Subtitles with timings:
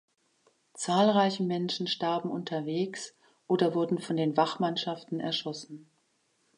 [0.73, 3.13] Zahlreiche Menschen starben unterwegs
[3.45, 5.91] oder wurden von den Wachmannschaften erschossen.